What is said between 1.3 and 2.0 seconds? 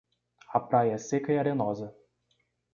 e arenosa.